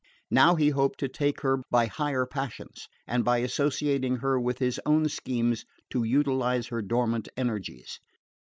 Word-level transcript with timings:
Now 0.31 0.55
he 0.55 0.69
hoped 0.69 0.99
to 1.01 1.07
take 1.07 1.41
her 1.41 1.59
by 1.69 1.85
higher 1.85 2.25
passions, 2.25 2.87
and 3.05 3.23
by 3.23 3.37
associating 3.37 4.15
her 4.15 4.39
with 4.39 4.57
his 4.57 4.81
own 4.83 5.07
schemes 5.09 5.63
to 5.91 6.03
utilise 6.03 6.69
her 6.69 6.81
dormant 6.81 7.29
energies. 7.37 7.99